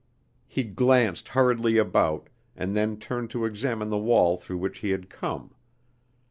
[0.47, 5.11] He glanced hurriedly about, and then turned to examine the wall through which he had
[5.11, 5.53] come.